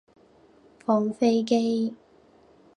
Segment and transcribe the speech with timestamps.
[0.83, 1.93] 放飛機